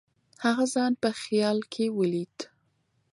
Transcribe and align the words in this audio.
هغه 0.43 0.65
ځان 0.73 0.93
په 1.03 1.09
خیال 1.21 1.57
کې 1.73 1.85
ولید. 1.97 2.35